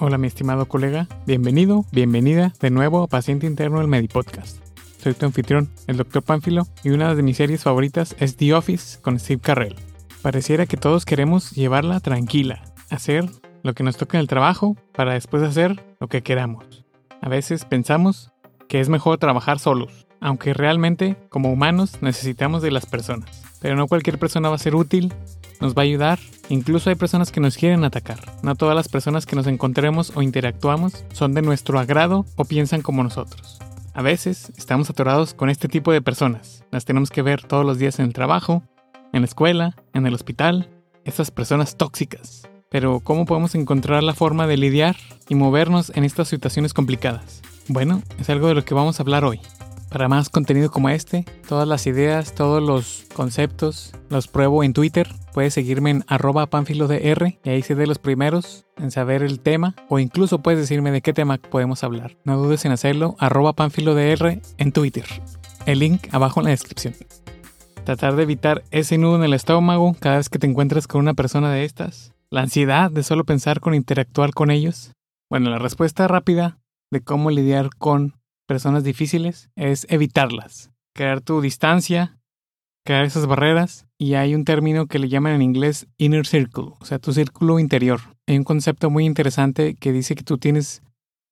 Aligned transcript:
Hola 0.00 0.16
mi 0.16 0.28
estimado 0.28 0.66
colega, 0.66 1.08
bienvenido, 1.26 1.84
bienvenida 1.90 2.52
de 2.60 2.70
nuevo 2.70 3.02
a 3.02 3.08
Paciente 3.08 3.48
Interno 3.48 3.80
del 3.80 3.88
Medipodcast. 3.88 4.58
Soy 5.02 5.12
tu 5.14 5.26
anfitrión, 5.26 5.70
el 5.88 5.96
Dr. 5.96 6.22
Pánfilo, 6.22 6.68
y 6.84 6.90
una 6.90 7.16
de 7.16 7.22
mis 7.24 7.36
series 7.36 7.64
favoritas 7.64 8.14
es 8.20 8.36
The 8.36 8.54
Office 8.54 9.00
con 9.00 9.18
Steve 9.18 9.40
Carrell. 9.42 9.74
Pareciera 10.22 10.66
que 10.66 10.76
todos 10.76 11.04
queremos 11.04 11.50
llevarla 11.50 11.98
tranquila, 11.98 12.62
hacer 12.90 13.28
lo 13.64 13.74
que 13.74 13.82
nos 13.82 13.96
toca 13.96 14.18
en 14.18 14.20
el 14.20 14.28
trabajo 14.28 14.76
para 14.92 15.14
después 15.14 15.42
hacer 15.42 15.96
lo 15.98 16.06
que 16.06 16.22
queramos. 16.22 16.84
A 17.20 17.28
veces 17.28 17.64
pensamos 17.64 18.30
que 18.68 18.78
es 18.78 18.88
mejor 18.88 19.18
trabajar 19.18 19.58
solos, 19.58 20.06
aunque 20.20 20.54
realmente 20.54 21.16
como 21.28 21.52
humanos 21.52 22.02
necesitamos 22.02 22.62
de 22.62 22.70
las 22.70 22.86
personas. 22.86 23.42
Pero 23.60 23.74
no 23.74 23.88
cualquier 23.88 24.20
persona 24.20 24.48
va 24.48 24.54
a 24.54 24.58
ser 24.58 24.76
útil 24.76 25.12
nos 25.60 25.74
va 25.74 25.82
a 25.82 25.84
ayudar. 25.84 26.18
Incluso 26.48 26.90
hay 26.90 26.96
personas 26.96 27.32
que 27.32 27.40
nos 27.40 27.56
quieren 27.56 27.84
atacar. 27.84 28.20
No 28.42 28.54
todas 28.54 28.74
las 28.74 28.88
personas 28.88 29.26
que 29.26 29.36
nos 29.36 29.46
encontremos 29.46 30.12
o 30.14 30.22
interactuamos 30.22 31.04
son 31.12 31.34
de 31.34 31.42
nuestro 31.42 31.78
agrado 31.78 32.26
o 32.36 32.44
piensan 32.44 32.82
como 32.82 33.02
nosotros. 33.02 33.58
A 33.94 34.02
veces 34.02 34.52
estamos 34.56 34.88
atorados 34.90 35.34
con 35.34 35.50
este 35.50 35.68
tipo 35.68 35.92
de 35.92 36.02
personas. 36.02 36.64
Las 36.70 36.84
tenemos 36.84 37.10
que 37.10 37.22
ver 37.22 37.42
todos 37.42 37.66
los 37.66 37.78
días 37.78 37.98
en 37.98 38.06
el 38.06 38.12
trabajo, 38.12 38.62
en 39.12 39.22
la 39.22 39.26
escuela, 39.26 39.74
en 39.92 40.06
el 40.06 40.14
hospital. 40.14 40.70
Estas 41.04 41.30
personas 41.30 41.76
tóxicas. 41.76 42.48
Pero 42.70 43.00
¿cómo 43.00 43.24
podemos 43.24 43.54
encontrar 43.54 44.02
la 44.02 44.14
forma 44.14 44.46
de 44.46 44.58
lidiar 44.58 44.96
y 45.28 45.34
movernos 45.34 45.90
en 45.94 46.04
estas 46.04 46.28
situaciones 46.28 46.74
complicadas? 46.74 47.42
Bueno, 47.66 48.02
es 48.20 48.30
algo 48.30 48.48
de 48.48 48.54
lo 48.54 48.64
que 48.64 48.74
vamos 48.74 49.00
a 49.00 49.02
hablar 49.02 49.24
hoy. 49.24 49.40
Para 49.90 50.08
más 50.08 50.28
contenido 50.28 50.70
como 50.70 50.90
este, 50.90 51.24
todas 51.48 51.66
las 51.66 51.86
ideas, 51.86 52.34
todos 52.34 52.62
los 52.62 53.06
conceptos, 53.14 53.94
los 54.10 54.28
pruebo 54.28 54.62
en 54.62 54.74
Twitter. 54.74 55.08
Puedes 55.32 55.54
seguirme 55.54 55.90
en 55.90 56.04
arroba 56.08 56.46
panfilodr 56.46 57.38
y 57.42 57.48
ahí 57.48 57.62
de 57.62 57.86
los 57.86 57.98
primeros 57.98 58.66
en 58.76 58.90
saber 58.90 59.22
el 59.22 59.40
tema 59.40 59.74
o 59.88 59.98
incluso 59.98 60.40
puedes 60.40 60.60
decirme 60.60 60.90
de 60.90 61.00
qué 61.00 61.14
tema 61.14 61.38
podemos 61.38 61.84
hablar. 61.84 62.16
No 62.24 62.36
dudes 62.36 62.66
en 62.66 62.72
hacerlo, 62.72 63.16
arroba 63.18 63.54
panfilodr 63.54 64.40
en 64.58 64.72
Twitter. 64.72 65.04
El 65.64 65.78
link 65.78 66.08
abajo 66.12 66.40
en 66.40 66.44
la 66.44 66.50
descripción. 66.50 66.94
Tratar 67.84 68.16
de 68.16 68.24
evitar 68.24 68.64
ese 68.70 68.98
nudo 68.98 69.16
en 69.16 69.24
el 69.24 69.32
estómago 69.32 69.96
cada 69.98 70.18
vez 70.18 70.28
que 70.28 70.38
te 70.38 70.46
encuentras 70.46 70.86
con 70.86 71.00
una 71.00 71.14
persona 71.14 71.50
de 71.50 71.64
estas. 71.64 72.12
La 72.28 72.42
ansiedad 72.42 72.90
de 72.90 73.02
solo 73.02 73.24
pensar 73.24 73.60
con 73.60 73.74
interactuar 73.74 74.32
con 74.32 74.50
ellos. 74.50 74.92
Bueno, 75.30 75.48
la 75.48 75.58
respuesta 75.58 76.06
rápida 76.06 76.58
de 76.90 77.00
cómo 77.00 77.30
lidiar 77.30 77.70
con 77.78 78.17
personas 78.48 78.82
difíciles 78.82 79.50
es 79.54 79.86
evitarlas, 79.90 80.70
crear 80.96 81.20
tu 81.20 81.40
distancia, 81.40 82.18
crear 82.84 83.04
esas 83.04 83.26
barreras 83.26 83.86
y 83.98 84.14
hay 84.14 84.34
un 84.34 84.44
término 84.44 84.86
que 84.86 84.98
le 84.98 85.10
llaman 85.10 85.34
en 85.34 85.42
inglés 85.42 85.86
inner 85.98 86.26
circle, 86.26 86.72
o 86.80 86.84
sea, 86.84 86.98
tu 86.98 87.12
círculo 87.12 87.58
interior. 87.58 88.00
Hay 88.26 88.38
un 88.38 88.44
concepto 88.44 88.88
muy 88.88 89.04
interesante 89.04 89.74
que 89.74 89.92
dice 89.92 90.14
que 90.14 90.24
tú 90.24 90.38
tienes 90.38 90.82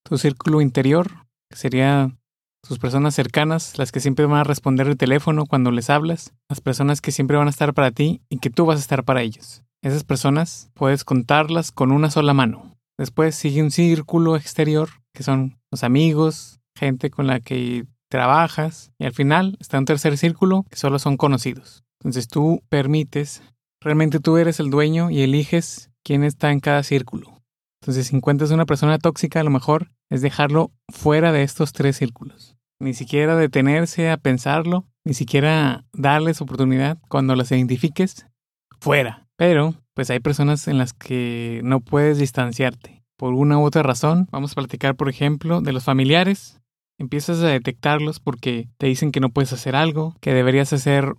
tu 0.04 0.18
círculo 0.18 0.60
interior, 0.60 1.26
que 1.50 1.56
sería 1.56 2.14
tus 2.62 2.78
personas 2.78 3.14
cercanas, 3.14 3.78
las 3.78 3.92
que 3.92 4.00
siempre 4.00 4.26
van 4.26 4.40
a 4.40 4.44
responder 4.44 4.86
el 4.86 4.98
teléfono 4.98 5.46
cuando 5.46 5.70
les 5.70 5.88
hablas, 5.88 6.34
las 6.50 6.60
personas 6.60 7.00
que 7.00 7.12
siempre 7.12 7.38
van 7.38 7.46
a 7.46 7.50
estar 7.50 7.72
para 7.72 7.92
ti 7.92 8.20
y 8.28 8.38
que 8.38 8.50
tú 8.50 8.66
vas 8.66 8.76
a 8.76 8.80
estar 8.80 9.04
para 9.04 9.22
ellos. 9.22 9.62
Esas 9.82 10.04
personas 10.04 10.70
puedes 10.74 11.04
contarlas 11.04 11.72
con 11.72 11.92
una 11.92 12.10
sola 12.10 12.34
mano. 12.34 12.76
Después 12.98 13.34
sigue 13.34 13.62
un 13.62 13.70
círculo 13.70 14.36
exterior, 14.36 14.90
que 15.14 15.22
son 15.22 15.58
los 15.70 15.84
amigos, 15.84 16.60
gente 16.76 17.10
con 17.10 17.26
la 17.26 17.40
que 17.40 17.86
trabajas 18.08 18.92
y 18.98 19.04
al 19.04 19.12
final 19.12 19.56
está 19.60 19.78
un 19.78 19.84
tercer 19.84 20.16
círculo 20.16 20.64
que 20.70 20.76
solo 20.76 20.98
son 20.98 21.16
conocidos. 21.16 21.84
Entonces 22.00 22.28
tú 22.28 22.62
permites, 22.68 23.42
realmente 23.80 24.20
tú 24.20 24.36
eres 24.36 24.60
el 24.60 24.70
dueño 24.70 25.10
y 25.10 25.22
eliges 25.22 25.90
quién 26.04 26.22
está 26.22 26.52
en 26.52 26.60
cada 26.60 26.82
círculo. 26.82 27.42
Entonces 27.82 28.06
si 28.06 28.16
encuentras 28.16 28.50
una 28.50 28.66
persona 28.66 28.98
tóxica, 28.98 29.40
a 29.40 29.44
lo 29.44 29.50
mejor 29.50 29.90
es 30.10 30.22
dejarlo 30.22 30.70
fuera 30.88 31.32
de 31.32 31.42
estos 31.42 31.72
tres 31.72 31.96
círculos. 31.96 32.56
Ni 32.78 32.94
siquiera 32.94 33.36
detenerse 33.36 34.10
a 34.10 34.18
pensarlo, 34.18 34.86
ni 35.04 35.14
siquiera 35.14 35.84
darles 35.92 36.40
oportunidad 36.40 36.98
cuando 37.08 37.34
las 37.34 37.50
identifiques, 37.50 38.26
fuera. 38.80 39.26
Pero, 39.36 39.74
pues 39.94 40.10
hay 40.10 40.20
personas 40.20 40.68
en 40.68 40.78
las 40.78 40.92
que 40.92 41.60
no 41.64 41.80
puedes 41.80 42.18
distanciarte. 42.18 43.02
Por 43.16 43.32
una 43.32 43.58
u 43.58 43.64
otra 43.64 43.82
razón, 43.82 44.28
vamos 44.30 44.52
a 44.52 44.56
platicar, 44.56 44.94
por 44.94 45.08
ejemplo, 45.08 45.62
de 45.62 45.72
los 45.72 45.84
familiares 45.84 46.60
Empiezas 46.98 47.40
a 47.40 47.48
detectarlos 47.48 48.20
porque 48.20 48.68
te 48.78 48.86
dicen 48.86 49.12
que 49.12 49.20
no 49.20 49.30
puedes 49.30 49.52
hacer 49.52 49.76
algo, 49.76 50.14
que 50.20 50.32
deberías 50.32 50.72
hacer 50.72 51.14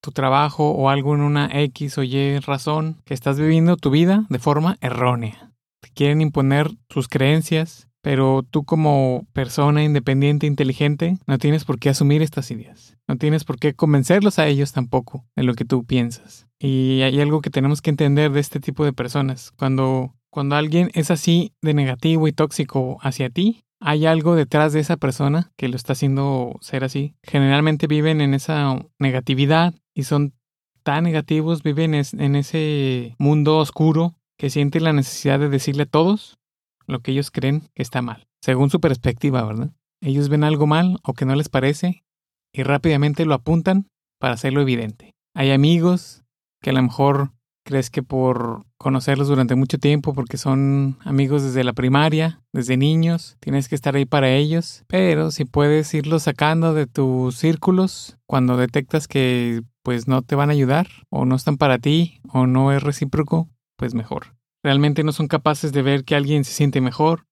tu 0.00 0.12
trabajo 0.12 0.70
o 0.70 0.88
algo 0.88 1.14
en 1.14 1.20
una 1.20 1.48
X 1.52 1.98
o 1.98 2.02
Y 2.02 2.38
razón, 2.38 3.02
que 3.04 3.14
estás 3.14 3.38
viviendo 3.38 3.76
tu 3.76 3.90
vida 3.90 4.26
de 4.28 4.38
forma 4.38 4.76
errónea. 4.80 5.52
Te 5.80 5.90
quieren 5.90 6.20
imponer 6.20 6.70
sus 6.88 7.08
creencias, 7.08 7.88
pero 8.02 8.44
tú 8.48 8.64
como 8.64 9.26
persona 9.32 9.82
independiente, 9.82 10.46
inteligente, 10.46 11.18
no 11.26 11.38
tienes 11.38 11.64
por 11.64 11.80
qué 11.80 11.88
asumir 11.88 12.22
estas 12.22 12.52
ideas. 12.52 12.96
No 13.08 13.16
tienes 13.16 13.42
por 13.42 13.58
qué 13.58 13.74
convencerlos 13.74 14.38
a 14.38 14.46
ellos 14.46 14.72
tampoco 14.72 15.24
de 15.34 15.42
lo 15.42 15.54
que 15.54 15.64
tú 15.64 15.84
piensas. 15.84 16.46
Y 16.60 17.02
hay 17.02 17.20
algo 17.20 17.40
que 17.40 17.50
tenemos 17.50 17.82
que 17.82 17.90
entender 17.90 18.30
de 18.30 18.38
este 18.38 18.60
tipo 18.60 18.84
de 18.84 18.92
personas. 18.92 19.50
Cuando, 19.56 20.14
cuando 20.30 20.54
alguien 20.54 20.90
es 20.94 21.10
así 21.10 21.52
de 21.62 21.74
negativo 21.74 22.28
y 22.28 22.32
tóxico 22.32 22.98
hacia 23.00 23.28
ti, 23.28 23.64
hay 23.80 24.06
algo 24.06 24.34
detrás 24.34 24.72
de 24.72 24.80
esa 24.80 24.96
persona 24.96 25.52
que 25.56 25.68
lo 25.68 25.76
está 25.76 25.92
haciendo 25.92 26.56
ser 26.60 26.84
así. 26.84 27.14
Generalmente 27.22 27.86
viven 27.86 28.20
en 28.20 28.34
esa 28.34 28.80
negatividad 28.98 29.74
y 29.94 30.04
son 30.04 30.34
tan 30.82 31.04
negativos, 31.04 31.62
viven 31.62 31.94
en 31.94 32.36
ese 32.36 33.14
mundo 33.18 33.58
oscuro 33.58 34.14
que 34.38 34.50
sienten 34.50 34.84
la 34.84 34.92
necesidad 34.92 35.38
de 35.38 35.48
decirle 35.48 35.84
a 35.84 35.86
todos 35.86 36.38
lo 36.86 37.00
que 37.00 37.10
ellos 37.12 37.30
creen 37.30 37.68
que 37.74 37.82
está 37.82 38.02
mal, 38.02 38.28
según 38.40 38.70
su 38.70 38.80
perspectiva, 38.80 39.42
¿verdad? 39.44 39.72
Ellos 40.00 40.28
ven 40.28 40.44
algo 40.44 40.66
mal 40.66 40.98
o 41.02 41.14
que 41.14 41.24
no 41.24 41.34
les 41.34 41.48
parece 41.48 42.04
y 42.52 42.62
rápidamente 42.62 43.24
lo 43.24 43.34
apuntan 43.34 43.88
para 44.18 44.34
hacerlo 44.34 44.60
evidente. 44.60 45.14
Hay 45.34 45.50
amigos 45.50 46.22
que 46.62 46.70
a 46.70 46.72
lo 46.72 46.82
mejor 46.82 47.32
crees 47.66 47.90
que 47.90 48.02
por 48.02 48.64
conocerlos 48.78 49.26
durante 49.26 49.56
mucho 49.56 49.78
tiempo, 49.78 50.14
porque 50.14 50.38
son 50.38 50.96
amigos 51.04 51.42
desde 51.42 51.64
la 51.64 51.72
primaria, 51.72 52.40
desde 52.52 52.76
niños, 52.76 53.36
tienes 53.40 53.68
que 53.68 53.74
estar 53.74 53.96
ahí 53.96 54.06
para 54.06 54.30
ellos, 54.30 54.84
pero 54.86 55.32
si 55.32 55.44
puedes 55.44 55.92
irlos 55.92 56.22
sacando 56.22 56.72
de 56.72 56.86
tus 56.86 57.36
círculos 57.36 58.16
cuando 58.26 58.56
detectas 58.56 59.08
que 59.08 59.62
pues 59.82 60.06
no 60.06 60.22
te 60.22 60.36
van 60.36 60.48
a 60.48 60.52
ayudar 60.52 60.86
o 61.10 61.24
no 61.24 61.34
están 61.34 61.56
para 61.56 61.78
ti 61.78 62.20
o 62.32 62.46
no 62.46 62.72
es 62.72 62.82
recíproco, 62.82 63.48
pues 63.76 63.94
mejor. 63.94 64.36
Realmente 64.64 65.02
no 65.02 65.12
son 65.12 65.26
capaces 65.26 65.72
de 65.72 65.82
ver 65.82 66.04
que 66.04 66.14
alguien 66.14 66.44
se 66.44 66.52
siente 66.52 66.80
mejor, 66.80 67.24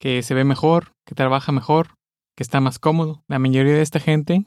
que 0.00 0.22
se 0.22 0.34
ve 0.34 0.44
mejor, 0.44 0.92
que 1.06 1.14
trabaja 1.14 1.52
mejor, 1.52 1.94
que 2.36 2.42
está 2.42 2.60
más 2.60 2.80
cómodo. 2.80 3.22
La 3.28 3.38
mayoría 3.38 3.74
de 3.74 3.82
esta 3.82 4.00
gente 4.00 4.46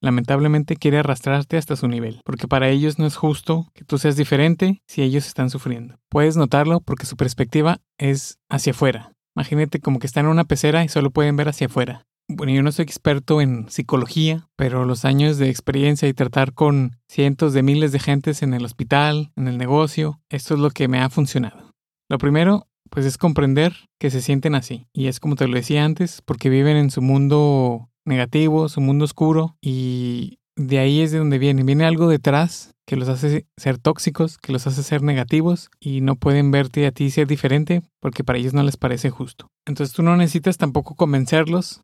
lamentablemente 0.00 0.76
quiere 0.76 0.98
arrastrarte 0.98 1.56
hasta 1.56 1.76
su 1.76 1.88
nivel, 1.88 2.20
porque 2.24 2.48
para 2.48 2.68
ellos 2.68 2.98
no 2.98 3.06
es 3.06 3.16
justo 3.16 3.68
que 3.74 3.84
tú 3.84 3.98
seas 3.98 4.16
diferente 4.16 4.82
si 4.86 5.02
ellos 5.02 5.26
están 5.26 5.50
sufriendo. 5.50 5.98
Puedes 6.08 6.36
notarlo 6.36 6.80
porque 6.80 7.06
su 7.06 7.16
perspectiva 7.16 7.78
es 7.98 8.38
hacia 8.48 8.72
afuera. 8.72 9.12
Imagínate 9.36 9.80
como 9.80 9.98
que 9.98 10.06
están 10.06 10.26
en 10.26 10.32
una 10.32 10.44
pecera 10.44 10.84
y 10.84 10.88
solo 10.88 11.10
pueden 11.10 11.36
ver 11.36 11.48
hacia 11.48 11.68
afuera. 11.68 12.06
Bueno, 12.30 12.52
yo 12.52 12.62
no 12.62 12.72
soy 12.72 12.82
experto 12.82 13.40
en 13.40 13.70
psicología, 13.70 14.48
pero 14.56 14.84
los 14.84 15.06
años 15.06 15.38
de 15.38 15.48
experiencia 15.48 16.08
y 16.08 16.12
tratar 16.12 16.52
con 16.52 16.96
cientos 17.08 17.54
de 17.54 17.62
miles 17.62 17.90
de 17.90 18.00
gentes 18.00 18.42
en 18.42 18.52
el 18.52 18.66
hospital, 18.66 19.32
en 19.34 19.48
el 19.48 19.56
negocio, 19.56 20.20
esto 20.28 20.54
es 20.54 20.60
lo 20.60 20.70
que 20.70 20.88
me 20.88 21.00
ha 21.00 21.08
funcionado. 21.08 21.72
Lo 22.10 22.18
primero, 22.18 22.66
pues 22.90 23.06
es 23.06 23.16
comprender 23.16 23.74
que 23.98 24.10
se 24.10 24.20
sienten 24.20 24.54
así. 24.54 24.86
Y 24.92 25.06
es 25.06 25.20
como 25.20 25.36
te 25.36 25.48
lo 25.48 25.54
decía 25.54 25.84
antes, 25.84 26.20
porque 26.22 26.50
viven 26.50 26.76
en 26.76 26.90
su 26.90 27.00
mundo 27.00 27.88
negativo, 28.04 28.68
su 28.68 28.80
mundo 28.80 29.04
oscuro 29.04 29.56
y 29.60 30.38
de 30.56 30.78
ahí 30.78 31.00
es 31.00 31.12
de 31.12 31.18
donde 31.18 31.38
viene. 31.38 31.62
Viene 31.62 31.84
algo 31.84 32.08
detrás 32.08 32.74
que 32.86 32.96
los 32.96 33.08
hace 33.08 33.46
ser 33.56 33.78
tóxicos, 33.78 34.38
que 34.38 34.52
los 34.52 34.66
hace 34.66 34.82
ser 34.82 35.02
negativos 35.02 35.70
y 35.78 36.00
no 36.00 36.16
pueden 36.16 36.50
verte 36.50 36.86
a 36.86 36.92
ti 36.92 37.10
ser 37.10 37.26
diferente 37.26 37.82
porque 38.00 38.24
para 38.24 38.38
ellos 38.38 38.54
no 38.54 38.62
les 38.62 38.76
parece 38.76 39.10
justo. 39.10 39.48
Entonces 39.66 39.94
tú 39.94 40.02
no 40.02 40.16
necesitas 40.16 40.56
tampoco 40.56 40.94
convencerlos 40.94 41.82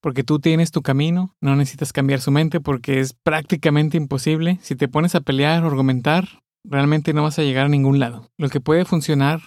porque 0.00 0.24
tú 0.24 0.40
tienes 0.40 0.72
tu 0.72 0.82
camino, 0.82 1.34
no 1.40 1.54
necesitas 1.54 1.92
cambiar 1.92 2.20
su 2.20 2.30
mente 2.30 2.60
porque 2.60 3.00
es 3.00 3.14
prácticamente 3.14 3.96
imposible. 3.96 4.58
Si 4.62 4.74
te 4.74 4.88
pones 4.88 5.14
a 5.14 5.20
pelear 5.20 5.64
o 5.64 5.68
argumentar, 5.68 6.40
realmente 6.64 7.12
no 7.12 7.22
vas 7.22 7.38
a 7.38 7.42
llegar 7.42 7.66
a 7.66 7.70
ningún 7.70 7.98
lado. 7.98 8.28
Lo 8.38 8.48
que 8.48 8.60
puede 8.60 8.84
funcionar 8.84 9.42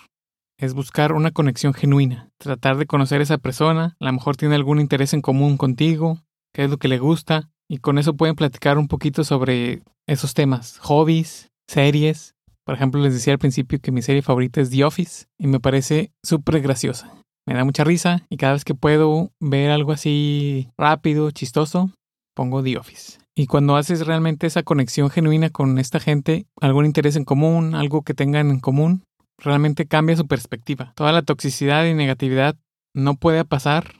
es 0.58 0.74
buscar 0.74 1.14
una 1.14 1.32
conexión 1.32 1.74
genuina, 1.74 2.30
tratar 2.38 2.78
de 2.78 2.86
conocer 2.86 3.20
a 3.20 3.24
esa 3.24 3.38
persona, 3.38 3.96
a 4.00 4.06
lo 4.06 4.14
mejor 4.14 4.38
tiene 4.38 4.56
algún 4.56 4.80
interés 4.80 5.14
en 5.14 5.22
común 5.22 5.58
contigo, 5.58 6.22
qué 6.54 6.64
es 6.64 6.70
lo 6.70 6.78
que 6.78 6.88
le 6.88 7.00
gusta, 7.00 7.50
y 7.68 7.80
con 7.80 7.98
eso 7.98 8.16
pueden 8.16 8.36
platicar 8.36 8.78
un 8.78 8.88
poquito 8.88 9.24
sobre 9.24 9.84
esos 10.08 10.34
temas, 10.34 10.78
hobbies, 10.80 11.50
series. 11.68 12.36
Por 12.64 12.76
ejemplo, 12.76 13.02
les 13.02 13.14
decía 13.14 13.34
al 13.34 13.40
principio 13.40 13.80
que 13.80 13.92
mi 13.92 14.02
serie 14.02 14.22
favorita 14.22 14.62
es 14.62 14.70
The 14.70 14.84
Office 14.84 15.26
y 15.38 15.48
me 15.48 15.60
parece 15.60 16.12
súper 16.24 16.62
graciosa. 16.62 17.12
Me 17.48 17.54
da 17.54 17.64
mucha 17.64 17.84
risa 17.84 18.26
y 18.30 18.38
cada 18.38 18.54
vez 18.54 18.66
que 18.66 18.74
puedo 18.74 19.32
ver 19.40 19.70
algo 19.70 19.92
así 19.92 20.70
rápido, 20.78 21.30
chistoso, 21.32 21.92
pongo 22.36 22.64
The 22.64 22.78
Office. 22.78 23.20
Y 23.36 23.48
cuando 23.48 23.76
haces 23.76 24.08
realmente 24.08 24.48
esa 24.48 24.64
conexión 24.64 25.10
genuina 25.10 25.50
con 25.50 25.78
esta 25.78 26.00
gente, 26.00 26.48
algún 26.62 26.86
interés 26.86 27.16
en 27.18 27.26
común, 27.26 27.76
algo 27.76 28.02
que 28.02 28.14
tengan 28.14 28.50
en 28.50 28.60
común, 28.60 29.04
realmente 29.38 29.86
cambia 29.86 30.16
su 30.16 30.28
perspectiva. 30.28 30.94
Toda 30.96 31.12
la 31.12 31.22
toxicidad 31.22 31.86
y 31.86 31.94
negatividad 31.94 32.56
no 32.94 33.16
puede 33.16 33.46
pasar 33.46 34.00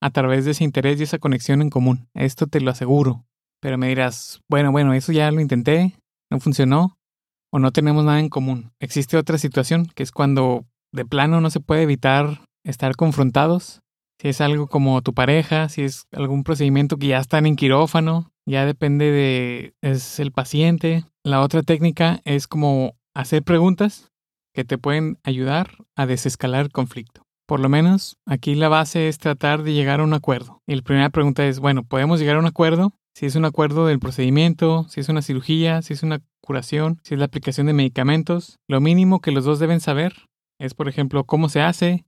a 0.00 0.10
través 0.10 0.44
de 0.44 0.52
ese 0.52 0.64
interés 0.64 0.98
y 0.98 1.04
esa 1.04 1.18
conexión 1.18 1.62
en 1.62 1.70
común. 1.70 2.08
Esto 2.14 2.46
te 2.46 2.60
lo 2.60 2.70
aseguro. 2.70 3.24
Pero 3.60 3.78
me 3.78 3.88
dirás, 3.88 4.40
bueno, 4.50 4.72
bueno, 4.72 4.92
eso 4.92 5.12
ya 5.12 5.30
lo 5.30 5.40
intenté, 5.40 5.94
no 6.30 6.40
funcionó, 6.40 6.96
o 7.52 7.58
no 7.58 7.70
tenemos 7.70 8.04
nada 8.04 8.18
en 8.18 8.28
común. 8.28 8.72
Existe 8.80 9.16
otra 9.16 9.38
situación, 9.38 9.86
que 9.94 10.02
es 10.02 10.10
cuando 10.10 10.64
de 10.92 11.04
plano 11.04 11.40
no 11.40 11.50
se 11.50 11.60
puede 11.60 11.82
evitar 11.82 12.40
estar 12.64 12.96
confrontados. 12.96 13.80
Si 14.20 14.28
es 14.28 14.40
algo 14.40 14.66
como 14.66 15.02
tu 15.02 15.14
pareja, 15.14 15.68
si 15.68 15.82
es 15.82 16.06
algún 16.12 16.42
procedimiento 16.44 16.96
que 16.96 17.08
ya 17.08 17.18
están 17.18 17.46
en 17.46 17.56
quirófano, 17.56 18.30
ya 18.46 18.66
depende 18.66 19.10
de 19.10 19.74
es 19.82 20.18
el 20.18 20.32
paciente. 20.32 21.04
La 21.24 21.40
otra 21.40 21.62
técnica 21.62 22.20
es 22.24 22.48
como 22.48 22.94
hacer 23.14 23.42
preguntas 23.42 24.11
que 24.52 24.64
te 24.64 24.78
pueden 24.78 25.18
ayudar 25.24 25.78
a 25.96 26.06
desescalar 26.06 26.66
el 26.66 26.72
conflicto. 26.72 27.22
Por 27.46 27.60
lo 27.60 27.68
menos 27.68 28.18
aquí 28.26 28.54
la 28.54 28.68
base 28.68 29.08
es 29.08 29.18
tratar 29.18 29.62
de 29.62 29.72
llegar 29.72 30.00
a 30.00 30.04
un 30.04 30.14
acuerdo. 30.14 30.62
Y 30.66 30.74
la 30.74 30.82
primera 30.82 31.10
pregunta 31.10 31.46
es, 31.46 31.58
bueno, 31.58 31.82
¿podemos 31.82 32.20
llegar 32.20 32.36
a 32.36 32.40
un 32.40 32.46
acuerdo? 32.46 32.92
Si 33.14 33.26
es 33.26 33.34
un 33.34 33.44
acuerdo 33.44 33.86
del 33.86 33.98
procedimiento, 33.98 34.86
si 34.88 35.00
es 35.00 35.08
una 35.08 35.22
cirugía, 35.22 35.82
si 35.82 35.92
es 35.92 36.02
una 36.02 36.20
curación, 36.40 37.00
si 37.04 37.14
es 37.14 37.18
la 37.18 37.26
aplicación 37.26 37.66
de 37.66 37.74
medicamentos, 37.74 38.58
lo 38.68 38.80
mínimo 38.80 39.20
que 39.20 39.32
los 39.32 39.44
dos 39.44 39.58
deben 39.58 39.80
saber 39.80 40.14
es, 40.58 40.74
por 40.74 40.88
ejemplo, 40.88 41.24
cómo 41.24 41.48
se 41.48 41.60
hace, 41.60 42.06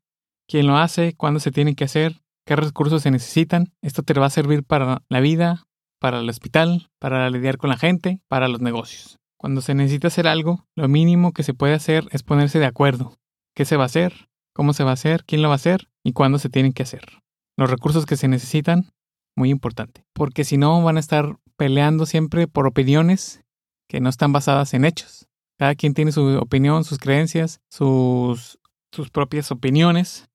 quién 0.48 0.66
lo 0.66 0.76
hace, 0.76 1.14
cuándo 1.14 1.40
se 1.40 1.50
tiene 1.50 1.74
que 1.74 1.84
hacer, 1.84 2.22
qué 2.46 2.56
recursos 2.56 3.02
se 3.02 3.10
necesitan. 3.10 3.72
Esto 3.82 4.02
te 4.02 4.14
va 4.14 4.26
a 4.26 4.30
servir 4.30 4.64
para 4.64 5.02
la 5.08 5.20
vida, 5.20 5.64
para 6.00 6.20
el 6.20 6.28
hospital, 6.28 6.90
para 6.98 7.28
lidiar 7.30 7.58
con 7.58 7.70
la 7.70 7.76
gente, 7.76 8.20
para 8.28 8.48
los 8.48 8.60
negocios. 8.60 9.18
Cuando 9.44 9.60
se 9.60 9.74
necesita 9.74 10.08
hacer 10.08 10.26
algo, 10.26 10.66
lo 10.74 10.88
mínimo 10.88 11.34
que 11.34 11.42
se 11.42 11.52
puede 11.52 11.74
hacer 11.74 12.08
es 12.12 12.22
ponerse 12.22 12.58
de 12.58 12.64
acuerdo. 12.64 13.18
¿Qué 13.54 13.66
se 13.66 13.76
va 13.76 13.82
a 13.82 13.92
hacer? 13.92 14.30
¿Cómo 14.54 14.72
se 14.72 14.84
va 14.84 14.90
a 14.92 14.94
hacer? 14.94 15.22
¿Quién 15.26 15.42
lo 15.42 15.48
va 15.48 15.54
a 15.54 15.56
hacer? 15.56 15.90
¿Y 16.02 16.14
cuándo 16.14 16.38
se 16.38 16.48
tienen 16.48 16.72
que 16.72 16.82
hacer? 16.82 17.20
Los 17.58 17.68
recursos 17.68 18.06
que 18.06 18.16
se 18.16 18.26
necesitan, 18.26 18.90
muy 19.36 19.50
importante. 19.50 20.06
Porque 20.14 20.44
si 20.44 20.56
no, 20.56 20.82
van 20.82 20.96
a 20.96 21.00
estar 21.00 21.36
peleando 21.58 22.06
siempre 22.06 22.48
por 22.48 22.66
opiniones 22.66 23.44
que 23.86 24.00
no 24.00 24.08
están 24.08 24.32
basadas 24.32 24.72
en 24.72 24.86
hechos. 24.86 25.28
Cada 25.58 25.74
quien 25.74 25.92
tiene 25.92 26.12
su 26.12 26.38
opinión, 26.38 26.82
sus 26.84 26.96
creencias, 26.96 27.60
sus, 27.70 28.58
sus 28.92 29.10
propias 29.10 29.50
opiniones, 29.50 30.30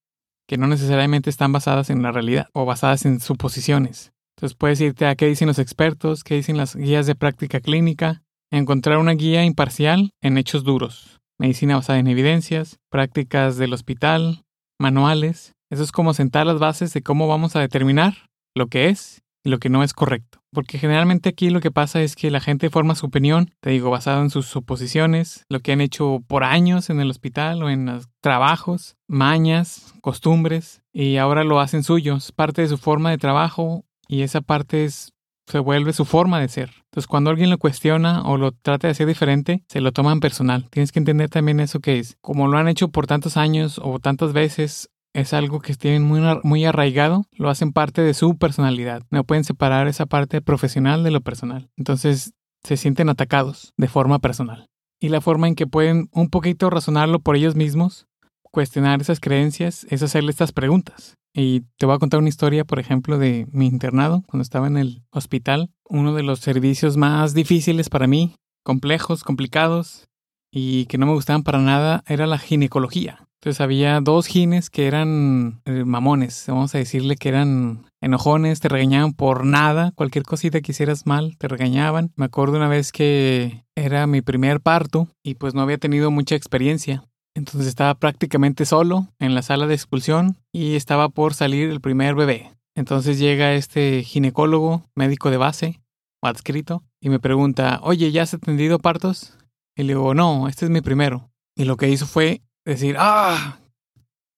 que 0.48 0.58
no 0.58 0.68
necesariamente 0.68 1.32
están 1.32 1.52
basadas 1.52 1.90
en 1.90 2.04
la 2.04 2.12
realidad 2.12 2.48
o 2.54 2.66
basadas 2.66 3.06
en 3.06 3.22
suposiciones. 3.22 4.14
Entonces 4.38 4.56
puedes 4.56 4.80
irte 4.80 5.08
a 5.08 5.16
qué 5.16 5.26
dicen 5.26 5.48
los 5.48 5.58
expertos, 5.58 6.24
qué 6.24 6.36
dicen 6.36 6.58
las 6.58 6.76
guías 6.76 7.08
de 7.08 7.16
práctica 7.16 7.60
clínica, 7.60 8.22
encontrar 8.52 8.98
una 8.98 9.14
guía 9.14 9.44
imparcial 9.46 10.12
en 10.22 10.38
hechos 10.38 10.64
duros, 10.64 11.20
medicina 11.40 11.76
basada 11.76 12.00
en 12.00 12.08
evidencias, 12.08 12.78
prácticas 12.90 13.58
del 13.58 13.74
hospital, 13.74 14.44
manuales. 14.80 15.54
Eso 15.70 15.84
es 15.84 15.92
como 15.92 16.14
sentar 16.14 16.48
las 16.48 16.60
bases 16.60 16.94
de 16.94 17.02
cómo 17.02 17.28
vamos 17.28 17.56
a 17.56 17.60
determinar 17.60 18.30
lo 18.56 18.68
que 18.68 18.90
es 18.90 19.22
y 19.44 19.50
lo 19.50 19.60
que 19.60 19.70
no 19.70 19.84
es 19.84 19.94
correcto. 19.94 20.40
Porque 20.52 20.80
generalmente 20.80 21.30
aquí 21.30 21.52
lo 21.52 21.62
que 21.62 21.72
pasa 21.72 22.02
es 22.02 22.16
que 22.16 22.32
la 22.32 22.40
gente 22.40 22.72
forma 22.72 22.96
su 22.96 23.06
opinión, 23.06 23.52
te 23.62 23.70
digo, 23.70 23.92
basada 23.92 24.22
en 24.22 24.32
sus 24.32 24.48
suposiciones, 24.48 25.46
lo 25.48 25.60
que 25.60 25.72
han 25.72 25.82
hecho 25.82 26.24
por 26.28 26.44
años 26.44 26.90
en 26.90 27.00
el 27.00 27.10
hospital 27.12 27.62
o 27.62 27.70
en 27.70 27.86
los 27.86 28.10
trabajos, 28.22 28.96
mañas, 29.08 29.94
costumbres, 30.02 30.82
y 30.92 31.18
ahora 31.18 31.44
lo 31.44 31.60
hacen 31.60 31.84
suyos, 31.84 32.32
parte 32.32 32.64
de 32.64 32.68
su 32.68 32.78
forma 32.78 33.12
de 33.12 33.20
trabajo 33.20 33.86
y 34.08 34.24
esa 34.24 34.42
parte 34.42 34.86
es, 34.86 35.14
se 35.50 35.60
vuelve 35.60 35.94
su 35.94 36.06
forma 36.06 36.40
de 36.40 36.48
ser. 36.48 36.72
Entonces 36.86 37.08
cuando 37.08 37.30
alguien 37.30 37.50
lo 37.50 37.58
cuestiona 37.58 38.22
o 38.24 38.38
lo 38.38 38.52
trata 38.52 38.88
de 38.88 38.92
hacer 38.92 39.08
diferente, 39.08 39.64
se 39.68 39.82
lo 39.82 39.92
toman 39.92 40.20
personal. 40.20 40.68
Tienes 40.70 40.92
que 40.92 41.00
entender 41.00 41.30
también 41.30 41.60
eso 41.60 41.80
que 41.80 42.00
es. 42.00 42.18
Como 42.22 42.48
lo 42.48 42.58
han 42.58 42.68
hecho 42.68 42.90
por 42.90 43.08
tantos 43.08 43.38
años 43.38 43.80
o 43.84 44.00
tantas 44.00 44.34
veces, 44.34 44.90
es 45.14 45.34
algo 45.34 45.60
que 45.60 45.74
tienen 45.76 46.04
muy, 46.04 46.22
muy 46.44 46.66
arraigado, 46.66 47.26
lo 47.32 47.50
hacen 47.50 47.74
parte 47.74 48.02
de 48.02 48.14
su 48.14 48.38
personalidad. 48.38 49.04
No 49.10 49.24
pueden 49.24 49.44
separar 49.44 49.88
esa 49.88 50.06
parte 50.06 50.42
profesional 50.42 51.04
de 51.04 51.12
lo 51.12 51.22
personal. 51.22 51.70
Entonces 51.78 52.34
se 52.64 52.78
sienten 52.78 53.10
atacados 53.10 53.74
de 53.78 53.88
forma 53.88 54.20
personal. 54.20 54.68
Y 55.02 55.10
la 55.10 55.22
forma 55.22 55.48
en 55.48 55.56
que 55.56 55.66
pueden 55.66 56.10
un 56.12 56.30
poquito 56.30 56.70
razonarlo 56.70 57.20
por 57.22 57.36
ellos 57.38 57.56
mismos, 57.56 58.06
cuestionar 58.52 59.02
esas 59.02 59.20
creencias, 59.20 59.86
es 59.90 60.04
hacerle 60.04 60.32
estas 60.32 60.52
preguntas. 60.52 61.16
Y 61.34 61.62
te 61.78 61.86
voy 61.86 61.96
a 61.96 62.00
contar 62.00 62.20
una 62.20 62.30
historia, 62.30 62.66
por 62.66 62.80
ejemplo, 62.80 63.18
de 63.18 63.48
mi 63.52 63.68
internado, 63.68 64.24
cuando 64.28 64.42
estaba 64.42 64.68
en 64.68 64.78
el 64.78 65.04
hospital. 65.12 65.70
Uno 65.86 66.14
de 66.14 66.24
los 66.24 66.40
servicios 66.40 66.98
más 66.98 67.34
difíciles 67.34 67.90
para 67.90 68.08
mí, 68.08 68.34
complejos, 68.64 69.24
complicados, 69.24 70.10
y 70.52 70.86
que 70.86 70.98
no 70.98 71.06
me 71.06 71.14
gustaban 71.14 71.44
para 71.44 71.60
nada, 71.60 72.04
era 72.08 72.26
la 72.28 72.40
ginecología. 72.40 73.28
Entonces 73.40 73.62
había 73.62 74.02
dos 74.02 74.26
gines 74.26 74.70
que 74.70 74.86
eran 74.86 75.62
eh, 75.64 75.86
mamones, 75.86 76.44
vamos 76.50 76.76
a 76.76 76.78
decirle 76.78 77.16
que 77.16 77.30
eran 77.30 77.86
enojones, 78.02 78.60
te 78.60 78.68
regañaban 78.68 79.14
por 79.14 79.46
nada, 79.46 79.94
cualquier 79.96 80.26
cosita 80.26 80.60
que 80.60 80.74
hicieras 80.74 81.06
mal, 81.06 81.38
te 81.38 81.48
regañaban. 81.48 82.12
Me 82.18 82.26
acuerdo 82.26 82.58
una 82.58 82.68
vez 82.68 82.92
que 82.92 83.64
era 83.76 84.08
mi 84.08 84.22
primer 84.22 84.60
parto 84.60 85.08
y 85.24 85.36
pues 85.36 85.54
no 85.54 85.62
había 85.62 85.78
tenido 85.78 86.12
mucha 86.12 86.36
experiencia. 86.36 87.06
Entonces 87.36 87.68
estaba 87.68 87.96
prácticamente 87.96 88.66
solo 88.66 89.08
en 89.20 89.36
la 89.36 89.42
sala 89.42 89.68
de 89.68 89.76
expulsión 89.76 90.38
y 90.52 90.76
estaba 90.76 91.10
por 91.10 91.34
salir 91.34 91.70
el 91.70 91.82
primer 91.82 92.16
bebé. 92.16 92.52
Entonces 92.76 93.20
llega 93.20 93.54
este 93.54 94.04
ginecólogo, 94.04 94.84
médico 94.96 95.30
de 95.30 95.38
base 95.38 95.82
o 96.22 96.28
adscrito, 96.28 96.84
y 97.02 97.10
me 97.10 97.20
pregunta, 97.20 97.80
oye, 97.84 98.12
¿ya 98.12 98.24
has 98.24 98.34
atendido 98.34 98.80
partos? 98.80 99.38
Y 99.76 99.84
le 99.84 99.94
digo, 99.94 100.14
no, 100.14 100.48
este 100.48 100.66
es 100.66 100.72
mi 100.72 100.82
primero. 100.82 101.30
Y 101.56 101.66
lo 101.66 101.78
que 101.78 101.90
hizo 101.90 102.06
fue 102.06 102.42
decir, 102.66 102.96
ah, 103.00 103.60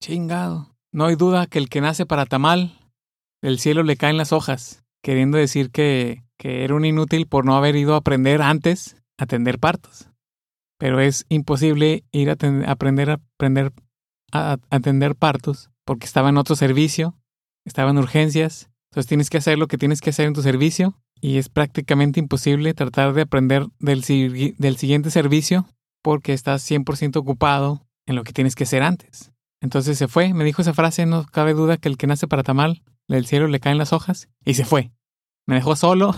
chingado. 0.02 0.76
No 0.94 1.06
hay 1.06 1.16
duda 1.16 1.48
que 1.48 1.58
el 1.58 1.70
que 1.70 1.82
nace 1.82 2.06
para 2.06 2.26
tamal, 2.26 2.78
del 3.42 3.60
cielo 3.60 3.84
le 3.84 3.98
caen 3.98 4.18
las 4.18 4.34
hojas, 4.34 4.84
queriendo 5.02 5.38
decir 5.38 5.72
que, 5.72 6.24
que 6.38 6.64
era 6.64 6.76
un 6.76 6.86
inútil 6.86 7.28
por 7.28 7.46
no 7.46 7.56
haber 7.56 7.76
ido 7.76 7.96
a 7.96 7.98
aprender 7.98 8.42
antes 8.42 8.98
a 9.18 9.24
atender 9.24 9.58
partos. 9.58 10.11
Pero 10.82 11.00
es 11.00 11.28
imposible 11.30 12.06
ir 12.12 12.32
a 12.32 12.38
aprender 12.72 13.12
a 13.12 13.14
aprender 13.14 13.72
a 14.34 14.58
atender 14.72 15.16
partos 15.16 15.70
porque 15.86 16.08
estaba 16.08 16.30
en 16.30 16.38
otro 16.38 16.56
servicio, 16.56 17.16
estaba 17.66 17.92
en 17.92 18.00
urgencias. 18.00 18.72
Entonces 18.90 19.08
tienes 19.08 19.30
que 19.30 19.38
hacer 19.38 19.60
lo 19.60 19.68
que 19.68 19.78
tienes 19.78 20.02
que 20.02 20.10
hacer 20.10 20.26
en 20.26 20.34
tu 20.34 20.42
servicio 20.42 21.00
y 21.22 21.38
es 21.38 21.50
prácticamente 21.50 22.20
imposible 22.20 22.74
tratar 22.74 23.14
de 23.14 23.22
aprender 23.22 23.68
del, 23.78 24.02
del 24.58 24.78
siguiente 24.78 25.12
servicio 25.12 25.68
porque 26.02 26.34
estás 26.34 26.68
100% 26.68 27.16
ocupado 27.16 27.86
en 28.08 28.16
lo 28.16 28.24
que 28.24 28.34
tienes 28.34 28.56
que 28.56 28.64
hacer 28.64 28.82
antes. 28.82 29.32
Entonces 29.62 30.00
se 30.00 30.08
fue, 30.08 30.34
me 30.34 30.44
dijo 30.44 30.64
esa 30.64 30.74
frase, 30.74 31.06
no 31.06 31.28
cabe 31.28 31.54
duda 31.54 31.78
que 31.78 31.90
el 31.90 31.98
que 31.98 32.08
nace 32.08 32.28
para 32.28 32.42
tamal, 32.42 32.82
del 33.08 33.28
cielo 33.28 33.48
le 33.48 33.60
caen 33.60 33.78
las 33.78 33.94
hojas, 33.94 34.30
y 34.44 34.56
se 34.56 34.66
fue. 34.66 34.90
Me 35.46 35.54
dejó 35.54 35.76
solo 35.76 36.16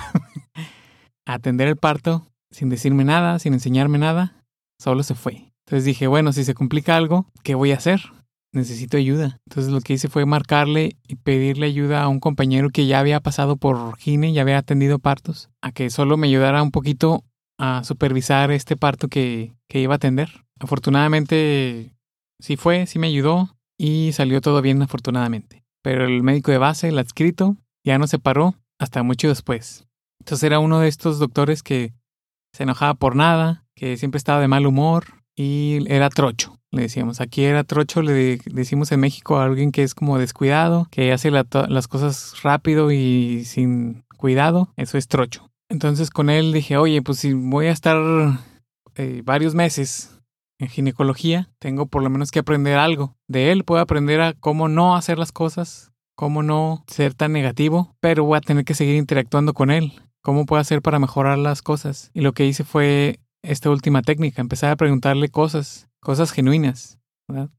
a 1.25 1.34
atender 1.34 1.67
el 1.67 1.75
parto, 1.75 2.25
sin 2.50 2.70
decirme 2.70 3.03
nada, 3.03 3.39
sin 3.39 3.51
enseñarme 3.51 3.98
nada, 3.98 4.42
solo 4.83 5.01
se 5.03 5.15
fue. 5.15 5.53
Entonces 5.65 5.85
dije, 5.85 6.07
bueno, 6.07 6.33
si 6.33 6.43
se 6.43 6.53
complica 6.53 6.97
algo, 6.97 7.25
¿qué 7.41 7.55
voy 7.55 7.71
a 7.71 7.77
hacer? 7.77 8.01
Necesito 8.51 8.97
ayuda. 8.97 9.39
Entonces 9.47 9.71
lo 9.71 9.79
que 9.79 9.93
hice 9.93 10.09
fue 10.09 10.25
marcarle 10.25 10.97
y 11.07 11.15
pedirle 11.15 11.67
ayuda 11.67 12.03
a 12.03 12.09
un 12.09 12.19
compañero 12.19 12.69
que 12.69 12.85
ya 12.85 12.99
había 12.99 13.21
pasado 13.21 13.55
por 13.55 13.97
Gine, 13.97 14.31
y 14.31 14.39
había 14.39 14.57
atendido 14.57 14.99
partos, 14.99 15.49
a 15.61 15.71
que 15.71 15.89
solo 15.89 16.17
me 16.17 16.27
ayudara 16.27 16.61
un 16.61 16.71
poquito 16.71 17.23
a 17.57 17.83
supervisar 17.85 18.51
este 18.51 18.75
parto 18.75 19.07
que, 19.07 19.53
que 19.69 19.79
iba 19.79 19.93
a 19.93 19.95
atender. 19.95 20.43
Afortunadamente 20.59 21.93
sí 22.39 22.57
fue, 22.57 22.85
sí 22.85 22.99
me 22.99 23.07
ayudó 23.07 23.55
y 23.79 24.11
salió 24.11 24.41
todo 24.41 24.61
bien 24.61 24.81
afortunadamente. 24.81 25.63
Pero 25.81 26.05
el 26.05 26.23
médico 26.23 26.51
de 26.51 26.57
base, 26.57 26.89
el 26.89 26.99
adscrito, 26.99 27.55
ya 27.85 27.97
no 27.97 28.07
se 28.07 28.19
paró 28.19 28.55
hasta 28.79 29.01
mucho 29.01 29.29
después. 29.29 29.87
Entonces 30.19 30.43
era 30.43 30.59
uno 30.59 30.79
de 30.79 30.89
estos 30.89 31.19
doctores 31.19 31.63
que 31.63 31.93
se 32.53 32.63
enojaba 32.63 32.93
por 32.95 33.15
nada, 33.15 33.62
siempre 33.97 34.17
estaba 34.17 34.39
de 34.39 34.47
mal 34.47 34.65
humor 34.65 35.05
y 35.35 35.79
era 35.87 36.09
trocho, 36.09 36.57
le 36.71 36.83
decíamos. 36.83 37.21
Aquí 37.21 37.43
era 37.43 37.63
trocho, 37.63 38.01
le 38.01 38.37
decimos 38.45 38.91
en 38.91 38.99
México 38.99 39.37
a 39.37 39.45
alguien 39.45 39.71
que 39.71 39.83
es 39.83 39.95
como 39.95 40.17
descuidado, 40.17 40.87
que 40.91 41.11
hace 41.11 41.31
las 41.31 41.87
cosas 41.87 42.35
rápido 42.43 42.91
y 42.91 43.43
sin 43.45 44.03
cuidado, 44.17 44.71
eso 44.77 44.97
es 44.97 45.07
trocho. 45.07 45.49
Entonces 45.69 46.09
con 46.09 46.29
él 46.29 46.53
dije, 46.53 46.77
oye, 46.77 47.01
pues 47.01 47.19
si 47.19 47.33
voy 47.33 47.67
a 47.67 47.71
estar 47.71 47.97
eh, 48.95 49.21
varios 49.25 49.55
meses 49.55 50.19
en 50.59 50.69
ginecología, 50.69 51.49
tengo 51.59 51.87
por 51.87 52.03
lo 52.03 52.09
menos 52.09 52.31
que 52.31 52.39
aprender 52.39 52.77
algo. 52.77 53.15
De 53.27 53.51
él 53.51 53.63
puedo 53.63 53.81
aprender 53.81 54.21
a 54.21 54.33
cómo 54.33 54.67
no 54.67 54.95
hacer 54.95 55.17
las 55.17 55.31
cosas, 55.31 55.91
cómo 56.15 56.43
no 56.43 56.83
ser 56.87 57.15
tan 57.15 57.33
negativo, 57.33 57.95
pero 57.99 58.23
voy 58.23 58.37
a 58.37 58.41
tener 58.41 58.65
que 58.65 58.75
seguir 58.75 58.95
interactuando 58.95 59.53
con 59.53 59.71
él. 59.71 59.93
¿Cómo 60.21 60.45
puedo 60.45 60.61
hacer 60.61 60.81
para 60.81 60.99
mejorar 60.99 61.37
las 61.37 61.61
cosas? 61.61 62.11
Y 62.13 62.21
lo 62.21 62.33
que 62.33 62.45
hice 62.45 62.63
fue 62.63 63.19
esta 63.43 63.69
última 63.69 64.01
técnica, 64.01 64.41
empezar 64.41 64.71
a 64.71 64.75
preguntarle 64.75 65.29
cosas, 65.29 65.88
cosas 66.00 66.31
genuinas. 66.31 67.00